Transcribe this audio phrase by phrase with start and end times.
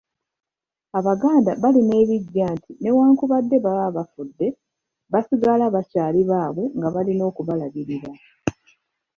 [0.99, 4.47] Abaganda barima ebiggya nti newankubadde baba bafudde,
[5.11, 8.09] basigala bakyaali baabwe nga balina okubalabirira.